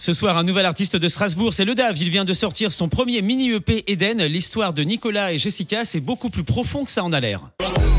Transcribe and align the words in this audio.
Ce 0.00 0.14
soir, 0.14 0.38
un 0.38 0.44
nouvel 0.44 0.64
artiste 0.64 0.96
de 0.96 1.08
Strasbourg, 1.08 1.52
c'est 1.52 1.66
le 1.66 1.74
Dave. 1.74 1.98
Il 1.98 2.08
vient 2.08 2.24
de 2.24 2.32
sortir 2.32 2.72
son 2.72 2.88
premier 2.88 3.20
mini 3.20 3.50
EP 3.50 3.84
Eden. 3.86 4.24
L'histoire 4.24 4.72
de 4.72 4.82
Nicolas 4.82 5.34
et 5.34 5.38
Jessica, 5.38 5.84
c'est 5.84 6.00
beaucoup 6.00 6.30
plus 6.30 6.42
profond 6.42 6.86
que 6.86 6.90
ça 6.90 7.04
en 7.04 7.12
a 7.12 7.20
l'air. 7.20 7.42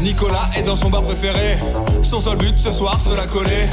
Nicolas 0.02 0.50
est 0.58 0.64
dans 0.64 0.76
son 0.76 0.90
bar 0.90 1.04
préféré. 1.04 1.60
Son 2.02 2.20
seul 2.20 2.40
but 2.40 2.60
ce 2.60 2.72
soir, 2.72 3.00
se 3.00 3.16
la 3.16 3.28
coller. 3.28 3.68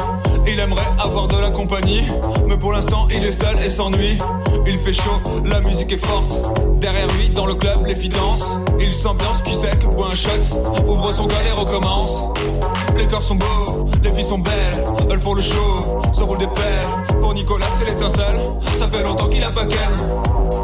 Il 0.46 0.61
aimerait 0.61 0.91
avoir 0.99 1.27
de 1.27 1.39
la 1.39 1.51
compagnie, 1.51 2.03
mais 2.51 2.59
pour 2.59 2.73
l'instant, 2.73 3.09
il 3.11 3.25
est 3.25 3.30
seul 3.30 3.57
et 3.64 3.71
s'ennuie. 3.71 4.19
Il 4.67 4.75
fait 4.75 4.93
chaud, 4.93 5.23
la 5.47 5.63
musique 5.63 5.91
est 5.91 6.05
forte. 6.05 6.81
Derrière 6.81 7.07
lui, 7.15 7.31
dans 7.31 7.47
le 7.47 7.55
club, 7.55 7.87
les 7.87 7.95
filles. 7.95 8.13
Il 8.79 8.93
s'ambiance, 8.93 9.41
puis 9.43 9.55
sec, 9.55 9.79
boit 9.97 10.11
un 10.13 10.15
shot. 10.15 10.85
Ouvre 10.87 11.15
son 11.15 11.27
gars 11.27 11.43
et 11.47 11.53
recommence. 11.53 12.25
Les 12.99 13.07
corps 13.07 13.23
sont 13.23 13.37
beaux, 13.37 13.88
les 14.02 14.12
filles 14.12 14.25
sont 14.25 14.38
belles. 14.38 14.84
Elles 15.11 15.20
font 15.20 15.34
le 15.34 15.43
show, 15.43 16.01
se 16.12 16.23
roulent 16.23 16.38
des 16.38 16.47
pelles. 16.47 17.16
Pour 17.21 17.33
Nicolas, 17.33 17.66
c'est 17.79 17.84
l'étincelle. 17.84 18.38
Ça 18.74 18.88
fait 18.88 19.02
longtemps 19.02 19.29
qu'il 19.29 19.45
a 19.45 19.51
pas 19.51 19.66
ken. 19.66 19.79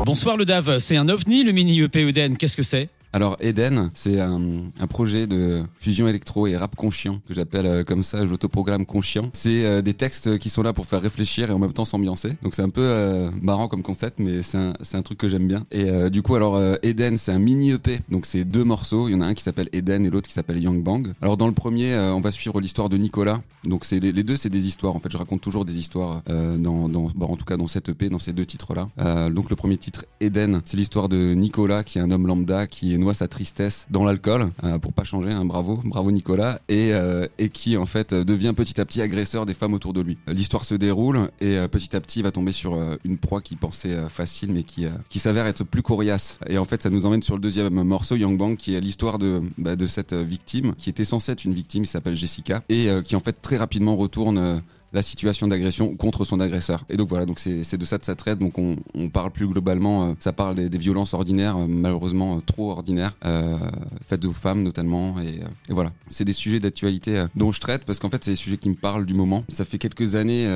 Bonsoir 0.05 0.37
le 0.37 0.45
Dave, 0.45 0.79
c'est 0.79 0.97
un 0.97 1.09
ovni 1.09 1.45
le 1.45 1.52
mini 1.52 1.80
EP 1.80 2.09
Eden. 2.09 2.37
Qu'est-ce 2.37 2.57
que 2.57 2.62
c'est? 2.62 2.88
Alors 3.14 3.36
Eden, 3.38 3.92
c'est 3.95 4.20
un, 4.20 4.64
projet 4.88 5.28
de 5.28 5.62
fusion 5.78 6.09
électro 6.09 6.48
et 6.48 6.56
rap 6.56 6.74
conscient 6.74 7.20
que 7.28 7.32
j'appelle 7.32 7.64
euh, 7.64 7.84
comme 7.84 8.02
ça, 8.02 8.27
j'autoprogramme 8.27 8.87
conscient. 8.87 9.30
C'est 9.32 9.64
euh, 9.64 9.82
des 9.82 9.95
textes 9.95 10.37
qui 10.38 10.50
sont 10.50 10.64
là 10.64 10.73
pour 10.73 10.87
faire 10.87 11.00
réfléchir 11.00 11.48
et 11.48 11.52
en 11.52 11.60
même 11.60 11.73
temps 11.73 11.84
s'ambiancer. 11.84 12.37
Donc 12.42 12.56
c'est 12.56 12.62
un 12.62 12.70
peu 12.70 12.82
euh, 12.82 13.30
marrant 13.40 13.68
comme 13.68 13.84
concept, 13.84 14.18
mais 14.18 14.42
c'est 14.42 14.59
un, 14.96 15.02
truc 15.02 15.18
que 15.18 15.28
j'aime 15.28 15.46
bien. 15.46 15.64
Et 15.70 16.10
du 16.10 16.23
coup, 16.23 16.34
alors 16.34 16.60
Eden, 16.82 17.16
c'est 17.16 17.30
un 17.30 17.38
mini 17.38 17.70
EP, 17.73 18.00
donc 18.09 18.27
c'est 18.27 18.45
deux 18.45 18.64
morceaux. 18.64 19.09
Il 19.09 19.12
y 19.12 19.15
en 19.15 19.20
a 19.20 19.26
un 19.26 19.34
qui 19.34 19.42
s'appelle 19.45 19.68
Eden 19.73 20.04
et 20.04 20.10
l'autre 20.10 20.26
qui 20.26 20.34
s'appelle 20.34 20.60
Young 20.60 20.82
Bang. 20.82 21.12
Alors 21.23 21.37
dans 21.37 21.46
le 21.46 21.52
premier, 21.52 21.96
on 21.96 22.20
va 22.20 22.32
suivre 22.32 22.60
l'histoire 22.60 22.88
de 22.88 22.96
Nicolas. 22.96 23.42
Donc 23.65 23.84
c'est 23.84 24.01
les, 24.01 24.24
deux, 24.24 24.37
c'est 24.37 24.51
des 24.51 24.66
histoires. 24.66 24.96
En 24.96 24.99
fait, 24.99 25.12
je 25.12 25.18
raconte 25.18 25.40
toujours 25.40 25.65
des 25.65 25.78
histoires 25.78 26.23
dans, 26.26 26.88
bon, 26.88 27.26
en 27.26 27.37
tout 27.37 27.45
cas 27.45 27.56
dans 27.56 27.66
cet 27.66 27.90
EP, 27.90 28.09
dans 28.09 28.18
ces 28.18 28.32
deux 28.32 28.46
titres-là. 28.46 28.88
Euh, 28.99 29.30
donc 29.30 29.51
le 29.51 29.56
premier 29.56 29.76
titre, 29.76 30.04
Eden, 30.21 30.62
c'est 30.65 30.76
l'histoire 30.76 31.09
de 31.09 31.34
Nicolas, 31.34 31.84
qui 31.84 31.99
est 31.99 32.01
un 32.01 32.10
homme 32.10 32.26
lambda, 32.26 32.66
qui 32.66 32.96
sa 33.13 33.29
tristesse 33.29 33.87
dans 33.91 34.05
l'alcool, 34.05 34.51
euh, 34.63 34.79
pour 34.79 34.93
pas 34.93 35.05
changer. 35.05 35.30
Hein, 35.30 35.45
bravo, 35.45 35.80
bravo 35.85 36.10
Nicolas, 36.10 36.60
et 36.69 36.93
euh, 36.93 37.27
et 37.38 37.49
qui 37.51 37.77
en 37.77 37.87
fait 37.87 38.15
devient 38.15 38.52
petit 38.57 38.80
à 38.80 38.85
petit 38.85 39.02
agresseur 39.02 39.45
des 39.45 39.55
femmes 39.55 39.74
autour 39.74 39.93
de 39.93 40.01
lui. 40.01 40.16
L'histoire 40.27 40.65
se 40.65 40.74
déroule 40.74 41.30
et 41.41 41.59
euh, 41.59 41.69
petit 41.69 41.95
à 41.96 42.01
petit 42.01 42.21
il 42.21 42.23
va 42.23 42.30
tomber 42.30 42.52
sur 42.52 42.79
une 43.05 43.19
proie 43.19 43.41
qui 43.41 43.57
pensait 43.57 44.09
facile, 44.09 44.52
mais 44.52 44.63
qui 44.63 44.87
qui 45.09 45.19
s'avère 45.19 45.46
être 45.46 45.65
plus 45.65 45.83
coriace. 45.83 46.38
Et 46.49 46.59
en 46.59 46.65
fait, 46.65 46.83
ça 46.83 46.91
nous 46.91 47.05
emmène 47.07 47.23
sur 47.23 47.35
le 47.35 47.41
deuxième 47.41 47.83
morceau, 47.83 48.16
Young 48.16 48.38
Bang, 48.38 48.57
qui 48.57 48.74
est 48.74 48.80
l'histoire 48.80 49.18
de 49.18 49.43
bah, 49.59 49.77
de 49.77 49.87
cette 49.87 50.15
victime, 50.15 50.74
qui 50.77 50.91
était 50.91 51.05
censée 51.05 51.33
être 51.33 51.45
une 51.45 51.55
victime, 51.55 51.85
qui 51.85 51.91
s'appelle 51.91 52.15
Jessica, 52.15 52.63
et 52.68 52.89
qui 53.05 53.16
en 53.16 53.21
fait 53.21 53.37
très 53.43 53.57
rapidement 53.57 53.96
retourne 53.96 54.63
la 54.95 55.02
situation 55.02 55.48
d'agression 55.48 55.96
contre 55.96 56.24
son 56.24 56.40
agresseur. 56.40 56.84
Et 56.88 56.96
donc 56.96 57.09
voilà, 57.09 57.26
donc 57.26 57.38
c'est 57.40 57.76
de 57.76 57.84
ça 57.84 57.98
que 57.98 58.06
ça 58.06 58.14
traite. 58.14 58.38
Donc 58.38 58.59
on, 58.59 58.76
on 58.95 59.10
parle 59.10 59.32
plus 59.32 59.46
globalement, 59.48 60.10
euh, 60.10 60.14
ça 60.20 60.32
parle 60.32 60.54
des, 60.54 60.68
des 60.68 60.78
violences 60.78 61.12
ordinaires, 61.14 61.56
euh, 61.56 61.66
malheureusement 61.68 62.37
euh, 62.37 62.40
trop 62.40 62.70
ordinaires, 62.70 63.16
euh, 63.24 63.59
faites 64.06 64.25
aux 64.25 64.32
femmes 64.32 64.62
notamment. 64.62 65.20
Et, 65.20 65.42
euh, 65.42 65.48
et 65.69 65.72
voilà, 65.72 65.92
c'est 66.09 66.25
des 66.25 66.32
sujets 66.32 66.60
d'actualité 66.60 67.26
dont 67.34 67.50
je 67.53 67.60
traite 67.60 67.84
parce 67.84 67.98
qu'en 67.98 68.09
fait 68.09 68.25
c'est 68.25 68.31
des 68.31 68.37
sujets 68.37 68.56
qui 68.56 68.70
me 68.70 68.75
parlent 68.76 69.04
du 69.04 69.15
moment. 69.15 69.44
Ça 69.48 69.65
fait 69.65 69.78
quelques 69.78 70.15
années 70.15 70.48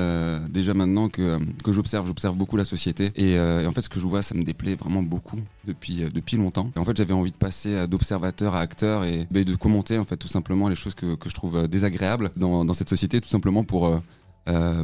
déjà 0.49 0.73
maintenant 0.73 1.09
que 1.09 1.37
que 1.63 1.71
j'observe, 1.73 2.07
j'observe 2.07 2.37
beaucoup 2.37 2.55
la 2.55 2.65
société. 2.65 3.11
Et, 3.15 3.33
et 3.33 3.67
en 3.67 3.71
fait 3.71 3.81
ce 3.81 3.89
que 3.89 3.99
je 3.99 4.07
vois, 4.07 4.21
ça 4.21 4.35
me 4.35 4.43
déplaît 4.43 4.75
vraiment 4.75 5.03
beaucoup 5.03 5.39
depuis 5.65 6.03
depuis 6.13 6.37
longtemps. 6.37 6.71
Et 6.75 6.79
en 6.79 6.85
fait 6.85 6.95
j'avais 6.95 7.13
envie 7.13 7.31
de 7.31 7.35
passer 7.35 7.87
d'observateur 7.87 8.55
à 8.55 8.61
acteur 8.61 9.03
et 9.03 9.27
ben, 9.31 9.43
de 9.43 9.55
commenter 9.55 9.97
en 9.97 10.05
fait 10.05 10.17
tout 10.17 10.27
simplement 10.29 10.69
les 10.69 10.75
choses 10.75 10.95
que 10.95 11.15
que 11.15 11.29
je 11.29 11.35
trouve 11.35 11.67
désagréables 11.67 12.31
dans 12.37 12.63
dans 12.63 12.73
cette 12.73 12.89
société, 12.89 13.19
tout 13.19 13.29
simplement 13.29 13.63
pour 13.63 14.01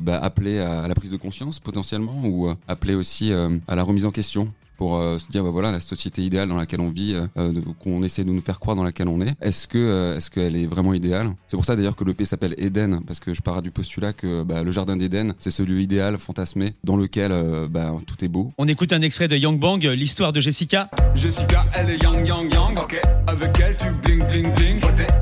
bah, 0.02 0.18
appeler 0.22 0.60
à, 0.60 0.82
à 0.84 0.88
la 0.88 0.96
prise 0.96 1.12
de 1.12 1.18
conscience 1.18 1.60
potentiellement 1.60 2.22
ou 2.24 2.48
euh, 2.50 2.56
appeler 2.68 2.96
aussi 2.96 3.32
euh, 3.32 3.50
à 3.68 3.76
la 3.76 3.84
remise 3.84 4.06
en 4.06 4.12
question 4.12 4.52
pour 4.78 4.98
euh, 4.98 5.18
se 5.18 5.28
dire 5.30 5.42
bah, 5.42 5.52
voilà 5.52 5.72
la 5.72 5.80
société 5.80 6.22
idéale 6.22 6.50
dans 6.50 6.58
laquelle 6.58 6.82
on 6.82 6.90
vit 6.90 7.14
euh, 7.38 7.54
de- 7.54 7.62
qu'on 7.82 8.04
essaie 8.04 8.26
de 8.26 8.32
nous 8.32 8.42
faire 8.42 8.60
croire 8.60 8.76
dans 8.76 8.84
laquelle 8.84 9.08
on 9.08 9.22
est 9.22 9.34
est-ce 9.40 9.68
que 9.70 9.78
euh, 9.78 10.18
est-ce 10.18 10.30
qu'elle 10.30 10.58
est 10.58 10.66
vraiment 10.66 10.94
idéale? 10.94 11.30
C'est 11.48 11.56
pour 11.56 11.64
ça 11.64 11.78
d'ailleurs 11.78 11.96
que 11.96 12.04
le 12.04 12.14
P 12.14 12.26
s'appelle 12.26 12.54
Eden 12.58 13.00
parce 13.08 13.22
que 13.22 13.34
je 13.34 13.42
pars 13.42 13.62
du 13.62 13.72
postulat 13.72 14.12
que 14.12 14.44
bah, 14.44 14.64
le 14.64 14.72
jardin 14.74 14.98
d'Éden 14.98 15.34
c'est 15.40 15.52
ce 15.52 15.64
lieu 15.64 15.80
idéal 15.80 16.18
fantasmé 16.18 16.74
dans 16.84 16.98
lequel 16.98 17.32
euh, 17.32 17.70
bah, 17.70 17.94
tout 18.06 18.26
est 18.26 18.28
beau 18.28 18.52
On 18.58 18.68
écoute 18.68 18.92
un 18.92 19.02
extrait 19.02 19.30
de 19.30 19.38
Young 19.38 19.58
Bang, 19.60 19.82
l'histoire 19.84 20.34
de 20.34 20.42
Jessica. 20.42 20.90
Jessica, 21.16 21.66
elle 21.74 21.92
est 21.92 22.04
young, 22.04 22.28
young, 22.28 22.54
young, 22.54 22.78
ok. 22.78 23.00
Avec 23.28 23.58
elle, 23.62 23.78
tu 23.78 23.86
bling, 24.04 24.26
bling, 24.28 24.54
bling. 24.56 24.80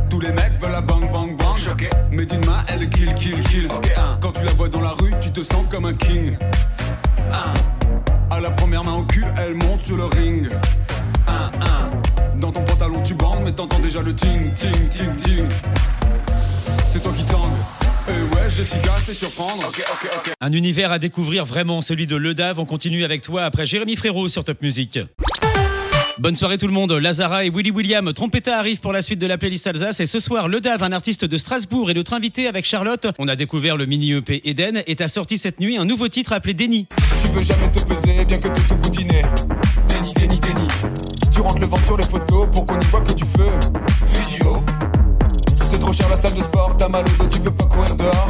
Tous 0.10 0.20
les 0.20 0.32
mecs 0.32 0.54
veulent 0.60 0.72
la 0.72 0.82
bang, 0.82 1.12
bang, 1.12 1.33
Mais 2.12 2.26
d'une 2.26 2.46
main, 2.46 2.64
elle 2.68 2.90
kill, 2.90 3.14
kill, 3.16 3.42
kill. 3.44 3.68
Quand 4.22 4.32
tu 4.32 4.44
la 4.44 4.52
vois 4.54 4.70
dans 4.70 4.82
la 4.82 4.92
rue, 4.92 5.14
tu 5.22 5.32
te 5.32 5.42
sens 5.42 5.66
comme 5.70 5.86
un 5.86 5.94
king. 5.94 6.38
Un. 7.32 7.54
À 8.30 8.40
la 8.40 8.52
première 8.52 8.84
main 8.84 8.94
au 8.94 9.04
cul, 9.04 9.24
elle 9.40 9.56
monte 9.56 9.82
sur 9.82 9.98
le 9.98 10.06
ring. 10.06 10.50
Dans 12.38 12.52
ton 12.52 12.64
pantalon, 12.64 13.02
tu 13.04 13.14
bandes, 13.14 13.42
mais 13.44 13.54
t'entends 13.54 13.80
déjà 13.80 14.02
le 14.02 14.14
ting, 14.14 14.54
ting, 14.56 14.90
ting, 14.90 15.16
ting. 15.16 15.46
C'est 16.86 17.02
toi 17.02 17.14
qui 17.16 17.24
tangue. 17.24 17.50
Et 18.10 18.36
ouais, 18.36 18.50
Jessica, 18.50 18.96
c'est 19.02 19.14
surprendre. 19.14 19.72
Un 20.42 20.52
univers 20.52 20.92
à 20.92 21.00
découvrir 21.00 21.46
vraiment, 21.46 21.82
celui 21.82 22.06
de 22.06 22.18
Le 22.18 22.34
Dave. 22.34 22.60
On 22.60 22.66
continue 22.66 23.06
avec 23.06 23.22
toi 23.22 23.44
après 23.44 23.66
Jérémy 23.66 23.96
Frérot 23.96 24.28
sur 24.28 24.44
Top 24.44 24.62
Music. 24.62 25.00
Bonne 26.20 26.36
soirée 26.36 26.60
tout 26.60 26.68
le 26.68 26.74
monde, 26.74 26.92
Lazara 26.92 27.44
et 27.44 27.50
Willy 27.50 27.72
William. 27.72 28.14
Trompetta 28.14 28.58
arrive 28.58 28.80
pour 28.80 28.94
la 28.94 29.02
suite 29.02 29.20
de 29.20 29.26
la 29.26 29.40
playlist 29.40 29.66
Alsace 29.66 30.00
et 30.00 30.06
ce 30.06 30.20
soir, 30.20 30.48
Le 30.48 30.62
Dave, 30.62 30.84
un 30.84 30.92
artiste 30.92 31.26
de 31.26 31.38
Strasbourg 31.38 31.90
et 31.90 31.96
notre 31.96 32.14
invité 32.14 32.48
avec 32.48 32.66
Charlotte. 32.66 33.08
On 33.18 33.28
a 33.28 33.36
découvert 33.36 33.78
le 33.78 33.88
mini 33.88 34.12
EP 34.12 34.42
Eden 34.46 34.84
et 34.86 34.96
t'as 34.96 35.08
sorti 35.08 35.40
cette 35.40 35.60
nuit 35.60 35.76
un 35.76 35.86
nouveau 35.86 36.08
titre 36.10 36.34
appelé 36.34 36.54
Denny. 36.54 36.88
Tu 37.22 37.28
veux 37.30 37.42
jamais 37.42 37.72
te 37.72 37.80
peser, 37.80 38.26
bien 38.26 38.38
que 38.38 38.48
tu 38.48 38.62
te 38.62 38.74
boudiner. 38.76 39.24
Déni, 39.88 40.14
déni, 40.14 40.40
déni. 40.40 40.68
Tu 41.32 41.42
rentres 41.42 41.60
le 41.60 41.68
ventre 41.68 41.86
sur 41.86 41.98
les 41.98 42.06
photos 42.06 42.48
pour 42.52 42.66
qu'on 42.68 42.80
y 42.80 42.86
voit 42.86 43.02
que 43.02 43.14
du 43.14 43.26
feu. 43.26 43.50
Vidéo. 44.08 44.64
C'est 45.72 45.80
trop 45.80 45.92
cher 45.92 46.10
la 46.10 46.18
salle 46.18 46.36
de 46.36 46.42
sport, 46.42 46.78
t'as 46.78 46.90
mal 46.90 47.04
au 47.06 47.24
dos, 47.24 47.30
tu 47.30 47.40
peux 47.40 47.54
pas 47.54 47.66
courir 47.66 47.96
dehors. 47.96 48.30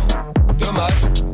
Dommage. 0.58 1.33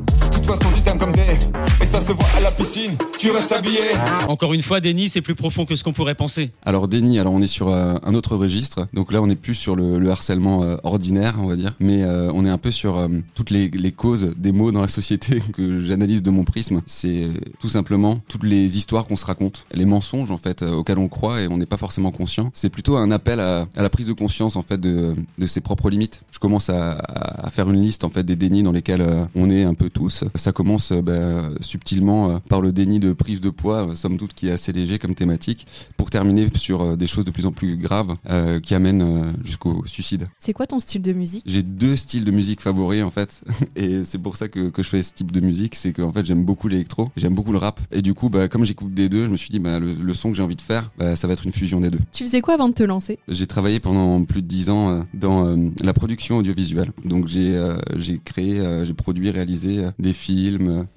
De 0.50 0.54
toute 0.56 0.64
façon, 0.64 0.76
tu 0.76 0.82
t'aimes 0.82 0.98
comme 0.98 1.12
t'es. 1.12 1.38
Et 1.80 1.86
ça 1.86 2.00
se 2.00 2.12
voit 2.12 2.26
à 2.36 2.40
la 2.40 2.50
piscine, 2.50 2.94
tu 3.20 3.30
restes 3.30 3.52
habillé. 3.52 3.82
Encore 4.28 4.52
une 4.54 4.64
fois, 4.64 4.80
Denny, 4.80 5.08
c'est 5.08 5.22
plus 5.22 5.36
profond 5.36 5.66
que 5.66 5.76
ce 5.76 5.84
qu'on 5.84 5.94
pourrait 5.94 6.16
penser. 6.16 6.50
alors 6.66 6.88
Déni 6.88 7.20
alors 7.20 7.34
on 7.34 7.42
est 7.44 7.48
sur 7.48 7.70
euh, 7.70 7.98
un 8.04 8.16
autre 8.16 8.36
registre 8.36 8.88
donc 8.94 9.12
là 9.12 9.22
on 9.22 9.28
n'est 9.28 9.36
plus 9.36 9.54
sur 9.54 9.76
le, 9.76 10.00
le 10.00 10.10
harcèlement 10.10 10.64
euh, 10.64 10.78
ordinaire 10.84 11.36
on 11.40 11.48
va 11.48 11.56
dire 11.56 11.76
mais 11.80 12.02
euh, 12.04 12.32
on 12.34 12.46
est 12.46 12.50
un 12.50 12.58
peu 12.58 12.72
sur 12.72 12.98
euh, 12.98 13.08
toutes 13.36 13.50
les, 13.52 13.70
les 13.70 13.92
causes 13.92 14.34
des 14.38 14.52
maux 14.52 14.72
dans 14.72 14.82
la 14.82 14.88
société 14.88 15.42
que 15.54 15.80
j'analyse 15.80 16.24
de 16.24 16.30
mon 16.32 16.44
prisme 16.44 16.82
c'est 16.88 17.24
euh, 17.26 17.34
tout 17.60 17.70
simplement 17.70 18.20
toutes 18.28 18.44
les 18.44 18.78
histoires 18.78 19.06
qu'on 19.06 19.16
se 19.18 19.26
raconte 19.26 19.66
les 19.74 19.86
mensonges 19.86 20.32
en 20.32 20.38
fait 20.38 20.64
euh, 20.64 20.74
auxquels 20.74 20.98
on 21.00 21.08
croit 21.08 21.42
et 21.42 21.48
on 21.48 21.58
n'est 21.58 21.66
pas 21.66 21.78
forcément 21.78 22.12
conscient 22.12 22.50
c'est 22.54 22.70
plutôt 22.70 22.98
un 22.98 23.12
appel 23.12 23.40
à, 23.40 23.68
à 23.76 23.82
la 23.84 23.90
prise 23.90 24.08
de 24.08 24.14
conscience 24.14 24.56
en 24.56 24.62
fait 24.64 24.80
de, 24.80 25.16
de 25.38 25.48
ses 25.48 25.62
propres 25.62 25.90
limites 25.90 26.22
je 26.32 26.40
commence 26.40 26.70
à, 26.70 26.94
à- 26.94 27.48
à 27.48 27.50
faire 27.52 27.70
une 27.70 27.82
liste 27.82 28.04
en 28.04 28.10
fait 28.10 28.24
des 28.24 28.36
dénis 28.36 28.64
dans 28.64 28.72
lesquels 28.72 29.02
euh, 29.02 29.26
on 29.36 29.50
est 29.50 29.64
un 29.64 29.74
peu 29.76 29.90
tous 29.90 30.24
ça 30.40 30.52
commence 30.52 30.92
euh, 30.92 31.02
bah, 31.02 31.50
subtilement 31.62 32.32
euh, 32.32 32.40
par 32.40 32.62
le 32.62 32.72
déni 32.72 33.00
de 33.00 33.14
prise 33.14 33.42
de 33.42 33.50
poids 33.50 33.90
euh, 33.90 33.96
somme 33.96 34.18
toute 34.18 34.34
qui 34.34 34.48
est 34.48 34.52
assez 34.52 34.72
léger 34.72 35.00
comme 35.00 35.16
thématique 35.16 35.68
pour 35.98 36.10
terminer 36.10 36.48
sur 36.56 36.98
des 36.98 37.08
choses 37.08 37.26
de 37.26 37.32
plus 37.32 37.46
en 37.46 37.52
plus 37.52 37.78
graves 37.78 38.16
euh, 38.30 38.60
qui 38.60 38.76
amènent 38.76 39.34
jusqu'au 39.44 39.86
suicide. 39.86 40.28
C'est 40.40 40.54
quoi 40.54 40.68
ton 40.68 40.80
style 40.80 41.02
de 41.02 41.14
musique? 41.14 41.44
J'ai 41.46 41.64
deux 41.64 41.96
styles 41.96 42.24
de 42.24 42.32
musique 42.32 42.62
favoris 42.62 43.04
en 43.04 43.12
fait 43.12 43.42
et 43.76 44.04
c'est 44.04 44.18
pour 44.18 44.36
ça 44.36 44.48
que, 44.48 44.70
que 44.70 44.84
je 44.84 44.90
fais 44.90 45.04
ce 45.04 45.14
type 45.14 45.32
de 45.32 45.40
musique, 45.40 45.76
c'est 45.76 45.94
qu'en 45.94 46.12
fait 46.12 46.26
j'aime 46.26 46.44
beaucoup 46.44 46.68
l'électro, 46.68 47.10
j'aime 47.18 47.36
beaucoup 47.36 47.52
le 47.52 47.58
rap 47.58 47.80
et 47.92 48.02
du 48.02 48.14
coup 48.14 48.30
bah, 48.30 48.48
comme 48.48 48.66
j'écoute 48.66 48.94
des 48.94 49.10
deux, 49.10 49.26
je 49.26 49.32
me 49.32 49.38
suis 49.38 49.50
dit 49.50 49.60
bah, 49.60 49.80
le, 49.80 49.94
le 49.94 50.14
son 50.14 50.32
que 50.32 50.38
j'ai 50.38 50.44
envie 50.44 50.56
de 50.56 50.62
faire, 50.62 50.92
bah, 50.98 51.16
ça 51.16 51.28
va 51.28 51.34
être 51.34 51.46
une 51.46 51.52
fusion 51.52 51.82
des 51.82 51.90
deux. 51.90 52.00
Tu 52.12 52.24
faisais 52.26 52.42
quoi 52.42 52.54
avant 52.54 52.70
de 52.70 52.74
te 52.74 52.84
lancer? 52.84 53.20
J'ai 53.28 53.48
travaillé 53.48 53.80
pendant 53.80 54.24
plus 54.24 54.42
de 54.42 54.48
dix 54.48 54.70
ans 54.70 54.90
euh, 54.90 55.02
dans 55.14 55.46
euh, 55.46 55.70
la 55.82 55.94
production 55.94 56.38
audiovisuelle. 56.38 56.92
Donc 57.06 57.28
j'ai 57.28 57.60
j'ai 57.96 58.20
créé, 58.24 58.62
j'ai 58.84 58.94
produit, 58.94 59.30
réalisé 59.30 59.84
des 60.00 60.14
films, 60.14 60.29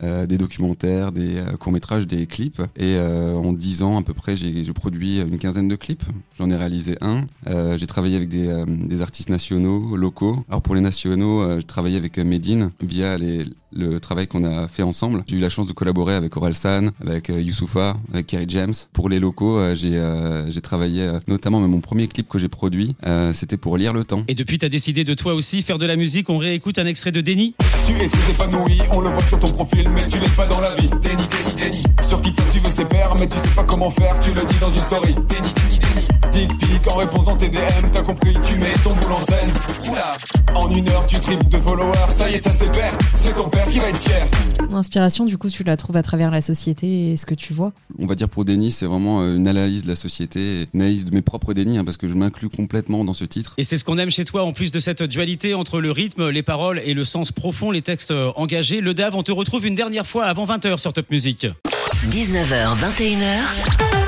euh, 0.02 0.26
des 0.26 0.38
documentaires, 0.38 1.12
des 1.12 1.36
euh, 1.36 1.56
courts 1.56 1.72
métrages, 1.72 2.06
des 2.06 2.26
clips. 2.26 2.60
Et 2.76 2.96
euh, 2.96 3.34
en 3.34 3.52
dix 3.52 3.82
ans 3.82 3.98
à 3.98 4.02
peu 4.02 4.14
près, 4.14 4.36
j'ai 4.36 4.64
j'ai 4.64 4.72
produit 4.72 5.20
une 5.20 5.38
quinzaine 5.38 5.68
de 5.68 5.76
clips. 5.76 6.04
J'en 6.38 6.50
ai 6.50 6.56
réalisé 6.56 6.96
un. 7.00 7.26
J'ai 7.76 7.86
travaillé 7.86 8.16
avec 8.16 8.28
des, 8.28 8.64
des 8.66 9.02
artistes 9.02 9.30
nationaux, 9.30 9.96
locaux. 9.96 10.44
Alors 10.48 10.62
pour 10.62 10.74
les 10.74 10.80
nationaux, 10.80 11.60
je 11.60 11.66
travaillais 11.66 11.96
avec 11.96 12.18
Medine 12.18 12.70
via 12.82 13.16
les, 13.16 13.44
le 13.74 14.00
travail 14.00 14.26
qu'on 14.26 14.44
a 14.44 14.68
fait 14.68 14.82
ensemble. 14.82 15.24
J'ai 15.26 15.36
eu 15.36 15.40
la 15.40 15.48
chance 15.48 15.66
de 15.66 15.72
collaborer 15.72 16.14
avec 16.14 16.36
Orelsan, 16.36 16.90
avec 17.00 17.30
euh, 17.30 17.40
Youssoufa, 17.40 17.96
avec 18.12 18.26
Kerry 18.26 18.46
James. 18.48 18.74
Pour 18.92 19.08
les 19.08 19.18
locaux, 19.18 19.58
euh, 19.58 19.74
j'ai 19.74 19.96
euh, 19.96 20.50
j'ai 20.50 20.60
travaillé 20.60 21.02
euh, 21.02 21.18
notamment, 21.28 21.60
mais 21.60 21.68
mon 21.68 21.80
premier 21.80 22.08
clip 22.08 22.28
que 22.28 22.38
j'ai 22.38 22.48
produit, 22.48 22.94
euh, 23.06 23.32
c'était 23.32 23.56
pour 23.56 23.76
Lire 23.76 23.92
le 23.92 24.04
temps. 24.04 24.24
Et 24.28 24.34
depuis, 24.34 24.58
t'as 24.58 24.68
décidé 24.68 25.04
de 25.04 25.14
toi 25.14 25.34
aussi 25.34 25.62
faire 25.62 25.78
de 25.78 25.86
la 25.86 25.96
musique. 25.96 26.28
On 26.30 26.38
réécoute 26.38 26.78
un 26.78 26.86
extrait 26.86 27.12
de 27.12 27.20
Denny. 27.20 27.54
Tu 27.86 27.92
es 27.92 28.08
très 28.08 28.30
épanoui, 28.32 28.80
on 28.92 29.00
le 29.00 29.08
voit 29.08 29.22
sur 29.24 29.38
ton 29.40 29.50
profil, 29.50 29.88
mais 29.90 30.06
tu 30.08 30.18
l'es 30.18 30.28
pas 30.36 30.46
dans 30.46 30.60
la 30.60 30.74
vie. 30.76 30.88
Déni, 31.00 31.22
déni, 31.28 31.54
déni. 31.56 31.82
Sur 32.06 32.20
TikTok, 32.20 32.50
tu 32.50 32.58
veux 32.58 32.70
ses 32.70 32.84
mais 33.18 33.26
tu 33.26 33.38
sais 33.38 33.48
pas 33.54 33.64
comment 33.64 33.90
faire, 33.90 34.18
tu 34.20 34.32
le 34.32 34.44
dis 34.44 34.58
dans 34.60 34.70
une 34.70 34.82
story. 34.82 35.14
Déni, 35.28 35.52
déni, 35.54 35.78
déni. 35.78 35.81
Pic, 36.32 36.50
en 36.88 36.96
réponse 36.96 37.24
dans 37.24 37.36
tes 37.36 37.48
DM, 37.48 37.90
t'as 37.92 38.02
compris, 38.02 38.34
tu 38.42 38.56
mets 38.58 38.72
ton 38.82 38.94
boule 38.94 39.12
en 39.12 39.20
scène. 39.20 39.50
Oula. 39.88 40.16
En 40.54 40.70
une 40.70 40.88
heure, 40.88 41.06
tu 41.06 41.18
triples 41.18 41.48
de 41.48 41.58
followers. 41.58 42.10
Ça 42.10 42.30
y 42.30 42.34
est, 42.34 42.40
t'as 42.40 42.50
ses 42.50 42.70
pères. 42.70 42.96
C'est 43.14 43.34
ton 43.34 43.48
père 43.48 43.66
qui 43.68 43.78
va 43.78 43.88
être 43.88 43.98
fier. 43.98 44.26
L'inspiration, 44.70 45.24
du 45.24 45.38
coup, 45.38 45.48
tu 45.48 45.64
la 45.64 45.76
trouves 45.76 45.96
à 45.96 46.02
travers 46.02 46.30
la 46.30 46.40
société 46.40 47.10
et 47.10 47.16
ce 47.16 47.26
que 47.26 47.34
tu 47.34 47.52
vois. 47.52 47.72
On 47.98 48.06
va 48.06 48.14
dire 48.14 48.28
pour 48.28 48.44
déni, 48.44 48.72
c'est 48.72 48.86
vraiment 48.86 49.22
euh, 49.22 49.36
une 49.36 49.48
analyse 49.48 49.84
de 49.84 49.88
la 49.88 49.96
société, 49.96 50.66
une 50.74 50.82
analyse 50.82 51.04
de 51.04 51.14
mes 51.14 51.22
propres 51.22 51.52
dénis, 51.52 51.78
hein, 51.78 51.84
parce 51.84 51.96
que 51.96 52.08
je 52.08 52.14
m'inclus 52.14 52.48
complètement 52.48 53.04
dans 53.04 53.14
ce 53.14 53.24
titre. 53.24 53.54
Et 53.58 53.64
c'est 53.64 53.76
ce 53.76 53.84
qu'on 53.84 53.98
aime 53.98 54.10
chez 54.10 54.24
toi, 54.24 54.44
en 54.44 54.52
plus 54.52 54.70
de 54.70 54.80
cette 54.80 55.02
dualité 55.02 55.54
entre 55.54 55.80
le 55.80 55.90
rythme, 55.90 56.28
les 56.28 56.42
paroles 56.42 56.80
et 56.84 56.94
le 56.94 57.04
sens 57.04 57.32
profond, 57.32 57.70
les 57.70 57.82
textes 57.82 58.10
euh, 58.10 58.32
engagés. 58.36 58.80
Le 58.80 58.94
DAV, 58.94 59.14
on 59.14 59.22
te 59.22 59.32
retrouve 59.32 59.66
une 59.66 59.74
dernière 59.74 60.06
fois 60.06 60.24
avant 60.24 60.46
20h 60.46 60.78
sur 60.78 60.92
Top 60.92 61.10
Music. 61.10 61.46
19h, 62.10 62.76
21h, 62.76 64.01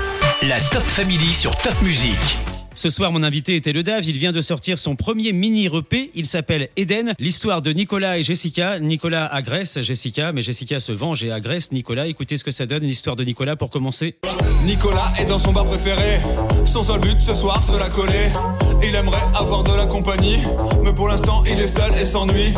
La 0.48 0.60
Top 0.60 0.82
Family 0.82 1.32
sur 1.32 1.56
Top 1.56 1.80
Music. 1.80 2.53
Ce 2.74 2.90
soir, 2.90 3.12
mon 3.12 3.22
invité 3.22 3.54
était 3.54 3.72
le 3.72 3.82
Dave. 3.82 4.04
Il 4.04 4.18
vient 4.18 4.32
de 4.32 4.40
sortir 4.40 4.78
son 4.78 4.96
premier 4.96 5.32
mini-EP. 5.32 6.10
Il 6.14 6.26
s'appelle 6.26 6.68
Eden. 6.76 7.14
L'histoire 7.18 7.62
de 7.62 7.70
Nicolas 7.70 8.18
et 8.18 8.24
Jessica. 8.24 8.80
Nicolas 8.80 9.26
agresse 9.26 9.80
Jessica, 9.80 10.32
mais 10.32 10.42
Jessica 10.42 10.80
se 10.80 10.92
venge 10.92 11.22
et 11.22 11.30
agresse 11.30 11.70
Nicolas. 11.70 12.08
Écoutez 12.08 12.36
ce 12.36 12.44
que 12.44 12.50
ça 12.50 12.66
donne, 12.66 12.82
l'histoire 12.82 13.16
de 13.16 13.24
Nicolas 13.24 13.54
pour 13.54 13.70
commencer. 13.70 14.16
Nicolas 14.66 15.12
est 15.20 15.26
dans 15.26 15.38
son 15.38 15.52
bar 15.52 15.66
préféré. 15.66 16.20
Son 16.64 16.82
seul 16.82 17.00
but 17.00 17.22
ce 17.22 17.34
soir, 17.34 17.62
se 17.62 17.78
la 17.78 17.88
coller. 17.88 18.30
Il 18.82 18.94
aimerait 18.94 19.22
avoir 19.34 19.62
de 19.62 19.72
la 19.72 19.86
compagnie, 19.86 20.38
mais 20.84 20.92
pour 20.92 21.08
l'instant, 21.08 21.42
il 21.46 21.58
est 21.60 21.66
seul 21.66 21.92
et 22.00 22.04
s'ennuie. 22.04 22.52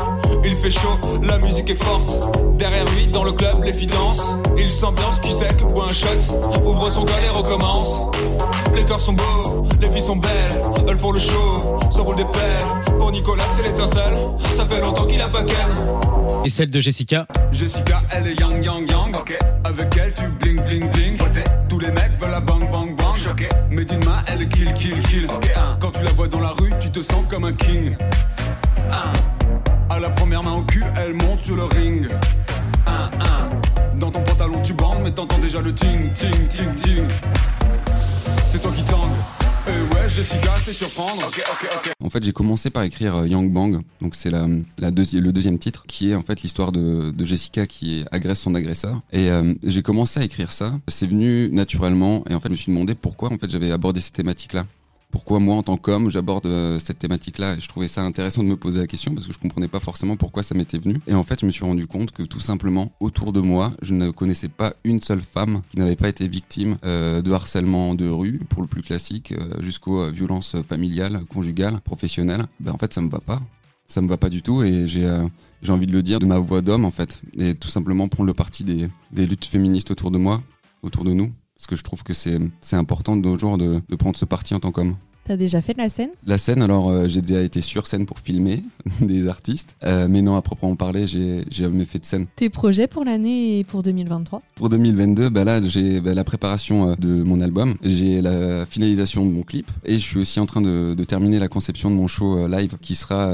Il 0.44 0.52
fait 0.52 0.70
chaud, 0.70 0.98
la 1.22 1.38
musique 1.38 1.68
est 1.70 1.82
forte. 1.82 2.58
Derrière 2.58 2.84
lui, 2.96 3.06
dans 3.06 3.22
le 3.22 3.32
club, 3.32 3.62
les 3.64 3.72
filles. 3.72 3.86
Il 4.58 4.70
s'ambiance, 4.70 5.18
qui 5.20 5.30
sec, 5.30 5.58
boit 5.58 5.88
un 5.88 5.92
shot. 5.92 6.06
Ouvre 6.64 6.90
son 6.90 7.04
gars 7.04 7.20
et 7.24 7.28
recommence. 7.28 8.00
Les 8.76 8.84
corps 8.84 9.00
sont 9.00 9.14
beaux, 9.14 9.66
les 9.80 9.90
filles 9.90 10.02
sont 10.02 10.16
belles. 10.16 10.62
Elles 10.86 10.98
font 10.98 11.12
le 11.12 11.18
show, 11.18 11.78
se 11.90 12.00
roulent 12.00 12.16
des 12.16 12.24
pelles. 12.24 12.94
Pour 12.98 13.10
Nicolas, 13.10 13.44
c'est 13.54 13.62
l'étincelle. 13.62 14.16
Ça 14.52 14.66
fait 14.66 14.80
longtemps 14.80 15.06
qu'il 15.06 15.20
a 15.22 15.28
pas 15.28 15.42
ken. 15.42 15.56
Et 16.44 16.50
celle 16.50 16.70
de 16.70 16.78
Jessica. 16.78 17.26
Jessica, 17.52 18.02
elle 18.10 18.26
est 18.26 18.38
young, 18.38 18.62
young, 18.62 18.88
young, 18.88 19.16
ok. 19.16 19.38
Avec 19.64 19.96
elle, 19.96 20.12
tu 20.12 20.28
bling, 20.28 20.62
bling, 20.62 20.90
bling. 20.90 21.16
Tous 21.68 21.78
les 21.78 21.90
mecs 21.90 22.12
veulent 22.20 22.30
la 22.30 22.40
bang, 22.40 22.70
bang, 22.70 22.94
bang, 22.94 23.16
ok. 23.30 23.48
Mais 23.70 23.84
d'une 23.84 24.04
main, 24.04 24.22
elle 24.26 24.42
est 24.42 24.48
kill, 24.48 24.72
kill, 24.74 24.98
kill. 25.04 25.26
Ok. 25.26 25.50
Quand 25.80 25.90
tu 25.92 26.02
la 26.02 26.12
vois 26.12 26.28
dans 26.28 26.40
la 26.40 26.50
rue, 26.50 26.72
tu 26.78 26.90
te 26.90 27.00
sens 27.00 27.24
comme 27.28 27.44
un 27.44 27.54
king. 27.54 27.96
À 29.88 29.98
la 29.98 30.10
première 30.10 30.42
main 30.42 30.52
au 30.52 30.62
cul, 30.62 30.84
elle 31.00 31.14
monte 31.14 31.40
sur 31.40 31.56
le 31.56 31.64
ring. 31.64 32.08
Dans 33.98 34.10
ton 34.10 34.22
pantalon, 34.22 34.60
tu 34.62 34.74
bandes, 34.74 34.98
mais 35.02 35.10
t'entends 35.10 35.38
déjà 35.38 35.60
le 35.60 35.74
ting, 35.74 36.12
ting, 36.12 36.46
ting, 36.48 36.74
ting. 36.74 37.04
C'est 38.46 38.62
toi 38.62 38.72
qui 38.74 38.82
tangue. 38.84 39.10
Et 39.68 39.94
ouais, 39.94 40.08
Jessica, 40.08 40.54
c'est 40.64 40.72
surprendre. 40.72 41.22
Ok, 41.26 41.42
ok, 41.50 41.68
ok. 41.76 41.92
En 42.04 42.08
fait, 42.10 42.22
j'ai 42.22 42.32
commencé 42.32 42.70
par 42.70 42.84
écrire 42.84 43.16
euh, 43.16 43.26
Yang 43.28 43.52
Bang, 43.52 43.80
donc 44.00 44.14
c'est 44.14 44.30
la, 44.30 44.46
la 44.78 44.90
deuxi- 44.92 45.18
le 45.20 45.32
deuxième 45.32 45.58
titre, 45.58 45.84
qui 45.88 46.10
est 46.10 46.14
en 46.14 46.22
fait 46.22 46.40
l'histoire 46.42 46.70
de, 46.70 47.10
de 47.10 47.24
Jessica 47.24 47.66
qui 47.66 48.04
agresse 48.12 48.38
son 48.40 48.54
agresseur. 48.54 49.00
Et 49.12 49.28
euh, 49.30 49.54
j'ai 49.64 49.82
commencé 49.82 50.20
à 50.20 50.24
écrire 50.24 50.52
ça. 50.52 50.78
C'est 50.86 51.06
venu 51.08 51.48
naturellement, 51.50 52.22
et 52.30 52.34
en 52.34 52.40
fait, 52.40 52.48
je 52.48 52.52
me 52.52 52.56
suis 52.56 52.72
demandé 52.72 52.94
pourquoi 52.94 53.32
en 53.32 53.38
fait 53.38 53.50
j'avais 53.50 53.72
abordé 53.72 54.00
cette 54.00 54.14
thématique-là. 54.14 54.66
Pourquoi 55.10 55.38
moi, 55.38 55.56
en 55.56 55.62
tant 55.62 55.76
qu'homme, 55.76 56.10
j'aborde 56.10 56.46
euh, 56.46 56.78
cette 56.78 56.98
thématique-là 56.98 57.54
Et 57.54 57.60
je 57.60 57.68
trouvais 57.68 57.88
ça 57.88 58.02
intéressant 58.02 58.42
de 58.42 58.48
me 58.48 58.56
poser 58.56 58.80
la 58.80 58.86
question 58.86 59.14
parce 59.14 59.26
que 59.26 59.32
je 59.32 59.38
comprenais 59.38 59.68
pas 59.68 59.80
forcément 59.80 60.16
pourquoi 60.16 60.42
ça 60.42 60.54
m'était 60.54 60.78
venu. 60.78 60.96
Et 61.06 61.14
en 61.14 61.22
fait, 61.22 61.40
je 61.40 61.46
me 61.46 61.50
suis 61.50 61.64
rendu 61.64 61.86
compte 61.86 62.10
que 62.10 62.22
tout 62.22 62.40
simplement, 62.40 62.92
autour 63.00 63.32
de 63.32 63.40
moi, 63.40 63.72
je 63.82 63.94
ne 63.94 64.10
connaissais 64.10 64.48
pas 64.48 64.74
une 64.84 65.00
seule 65.00 65.20
femme 65.20 65.62
qui 65.70 65.78
n'avait 65.78 65.96
pas 65.96 66.08
été 66.08 66.26
victime 66.28 66.76
euh, 66.84 67.22
de 67.22 67.32
harcèlement 67.32 67.94
de 67.94 68.08
rue, 68.08 68.40
pour 68.48 68.62
le 68.62 68.68
plus 68.68 68.82
classique, 68.82 69.32
euh, 69.32 69.60
jusqu'aux 69.60 70.10
violences 70.10 70.56
familiales, 70.68 71.24
conjugales, 71.26 71.80
professionnelles. 71.80 72.46
Ben, 72.60 72.72
en 72.72 72.78
fait, 72.78 72.92
ça 72.92 73.00
me 73.00 73.08
va 73.08 73.20
pas. 73.20 73.40
Ça 73.88 74.02
me 74.02 74.08
va 74.08 74.16
pas 74.16 74.28
du 74.30 74.42
tout 74.42 74.64
et 74.64 74.88
j'ai 74.88 75.06
envie 75.68 75.86
de 75.86 75.92
le 75.92 76.02
dire 76.02 76.18
de 76.18 76.26
ma 76.26 76.40
voix 76.40 76.60
d'homme 76.60 76.84
en 76.84 76.90
fait 76.90 77.22
et 77.38 77.54
tout 77.54 77.68
simplement 77.68 78.08
prendre 78.08 78.26
le 78.26 78.34
parti 78.34 78.64
des 78.64 79.26
luttes 79.26 79.44
féministes 79.44 79.92
autour 79.92 80.10
de 80.10 80.18
moi, 80.18 80.42
autour 80.82 81.04
de 81.04 81.12
nous 81.12 81.32
parce 81.56 81.66
que 81.66 81.76
je 81.76 81.82
trouve 81.84 82.02
que 82.02 82.12
c'est 82.14 82.76
important 82.76 83.16
de 83.16 83.22
nos 83.22 83.38
jours 83.38 83.58
de, 83.58 83.80
de 83.88 83.96
prendre 83.96 84.16
ce 84.16 84.24
parti 84.24 84.54
en 84.54 84.60
tant 84.60 84.72
qu'homme. 84.72 84.96
T'as 85.24 85.36
déjà 85.36 85.60
fait 85.60 85.72
de 85.72 85.78
la 85.78 85.88
scène? 85.88 86.10
La 86.24 86.38
scène, 86.38 86.62
alors 86.62 86.88
euh, 86.88 87.08
j'ai 87.08 87.20
déjà 87.20 87.42
été 87.42 87.60
sur 87.60 87.88
scène 87.88 88.06
pour 88.06 88.20
filmer 88.20 88.62
des 89.00 89.26
artistes, 89.26 89.74
Euh, 89.82 90.06
mais 90.08 90.22
non, 90.22 90.36
à 90.36 90.42
proprement 90.42 90.76
parler, 90.76 91.08
j'ai 91.08 91.44
jamais 91.50 91.84
fait 91.84 91.98
de 91.98 92.04
scène. 92.04 92.26
Tes 92.36 92.48
projets 92.48 92.86
pour 92.86 93.04
l'année 93.04 93.58
et 93.58 93.64
pour 93.64 93.82
2023 93.82 94.40
Pour 94.54 94.68
2022, 94.68 95.28
bah 95.30 95.42
là, 95.42 95.60
j'ai 95.62 96.00
bah, 96.00 96.14
la 96.14 96.22
préparation 96.22 96.90
euh, 96.90 96.94
de 96.94 97.24
mon 97.24 97.40
album, 97.40 97.74
j'ai 97.82 98.20
la 98.22 98.64
finalisation 98.66 99.26
de 99.26 99.32
mon 99.32 99.42
clip, 99.42 99.68
et 99.84 99.94
je 99.94 99.98
suis 99.98 100.20
aussi 100.20 100.38
en 100.38 100.46
train 100.46 100.60
de, 100.60 100.94
de 100.94 101.04
terminer 101.04 101.40
la 101.40 101.48
conception 101.48 101.90
de 101.90 101.96
mon 101.96 102.06
show 102.06 102.38
euh, 102.38 102.48
live, 102.48 102.76
qui 102.80 102.94
sera 102.94 103.26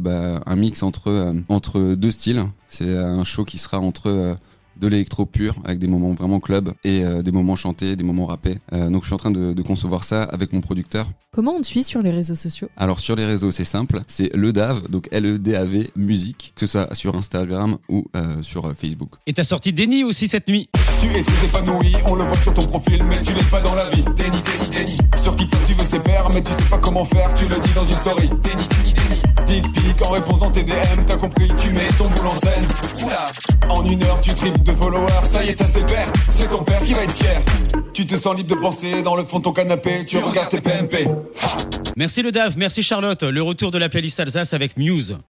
bah, 0.00 0.40
un 0.46 0.56
mix 0.56 0.82
entre 0.82 1.32
entre 1.48 1.94
deux 1.94 2.10
styles. 2.10 2.42
C'est 2.66 2.92
un 2.96 3.22
show 3.22 3.44
qui 3.44 3.58
sera 3.58 3.78
entre 3.78 4.36
de 4.80 4.88
l'électro 4.88 5.26
pur 5.26 5.54
avec 5.64 5.78
des 5.78 5.86
moments 5.86 6.12
vraiment 6.12 6.40
club 6.40 6.72
et 6.84 7.04
euh, 7.04 7.22
des 7.22 7.32
moments 7.32 7.56
chantés, 7.56 7.96
des 7.96 8.04
moments 8.04 8.26
rappés. 8.26 8.58
Euh, 8.72 8.88
donc 8.88 9.02
je 9.02 9.06
suis 9.06 9.14
en 9.14 9.18
train 9.18 9.30
de, 9.30 9.52
de 9.52 9.62
concevoir 9.62 10.04
ça 10.04 10.22
avec 10.22 10.52
mon 10.52 10.60
producteur. 10.60 11.08
Comment 11.34 11.52
on 11.52 11.60
te 11.60 11.66
suit 11.66 11.82
sur 11.82 12.00
les 12.00 12.10
réseaux 12.10 12.34
sociaux? 12.34 12.68
Alors 12.76 12.98
sur 12.98 13.14
les 13.14 13.26
réseaux 13.26 13.50
c'est 13.50 13.64
simple, 13.64 14.00
c'est 14.08 14.34
le 14.34 14.52
DAV, 14.52 14.88
donc 14.88 15.08
L-E-D-A-V 15.10 15.90
musique, 15.96 16.52
que 16.54 16.66
ce 16.66 16.66
soit 16.66 16.94
sur 16.94 17.14
Instagram 17.14 17.76
ou 17.88 18.06
euh, 18.16 18.42
sur 18.42 18.66
euh, 18.66 18.74
Facebook. 18.74 19.10
Et 19.26 19.32
t'as 19.32 19.44
sorti 19.44 19.72
Denny 19.72 20.02
aussi 20.04 20.28
cette 20.28 20.48
nuit? 20.48 20.68
Tu 21.00 21.08
es 21.08 21.22
très 21.22 21.46
épanoui, 21.46 21.94
on 22.06 22.14
le 22.14 22.24
voit 22.24 22.38
sur 22.38 22.54
ton 22.54 22.66
profil, 22.66 23.04
mais 23.04 23.20
tu 23.22 23.34
l'es 23.34 23.42
pas 23.50 23.60
dans 23.60 23.74
la 23.74 23.90
vie. 23.90 24.02
Déni, 24.16 24.38
déni, 24.42 24.70
déni. 24.70 24.98
Sur 25.22 25.36
TikTok, 25.36 25.64
tu 25.64 25.74
veux 25.74 25.84
ses 25.84 25.98
mais 26.32 26.42
tu 26.42 26.52
sais 26.52 26.68
pas 26.70 26.78
comment 26.78 27.04
faire, 27.04 27.34
tu 27.34 27.46
le 27.48 27.60
dis 27.60 27.72
dans 27.74 27.84
une 27.84 27.96
story. 27.96 28.28
Déni, 28.42 28.66
déni, 28.68 28.94
déni. 28.94 29.20
Tic, 29.46 30.02
en 30.02 30.10
réponse 30.10 30.40
dans 30.40 30.50
tes 30.50 30.64
DM, 30.64 31.04
t'as 31.06 31.16
compris, 31.16 31.48
tu 31.56 31.70
mets 31.72 31.88
ton 31.98 32.08
boule 32.08 32.26
en 32.26 32.34
scène. 32.34 32.66
Oula, 33.04 33.30
en 33.68 33.84
une 33.84 34.02
heure, 34.02 34.20
tu 34.20 34.34
triples 34.34 34.58
de 34.66 34.72
followers, 34.72 35.24
ça 35.24 35.44
y 35.44 35.48
est, 35.48 35.54
t'as 35.54 35.66
ses 35.66 35.84
pairs, 35.84 36.12
c'est 36.28 36.48
ton 36.50 36.62
père 36.62 36.82
qui 36.82 36.92
va 36.92 37.04
être 37.04 37.14
fier. 37.14 37.40
Tu 37.92 38.06
te 38.06 38.16
sens 38.16 38.36
libre 38.36 38.54
de 38.54 38.60
penser 38.60 39.02
dans 39.02 39.16
le 39.16 39.24
fond 39.24 39.38
de 39.38 39.44
ton 39.44 39.52
canapé, 39.52 40.04
tu 40.06 40.18
regardes 40.18 40.48
tes 40.48 40.60
PMP. 40.60 41.08
Merci 41.96 42.22
le 42.22 42.32
Dave, 42.32 42.54
merci 42.58 42.82
Charlotte. 42.82 43.22
Le 43.22 43.42
retour 43.42 43.70
de 43.70 43.78
la 43.78 43.88
playlist 43.88 44.20
Alsace 44.20 44.52
avec 44.52 44.76
Muse. 44.76 45.18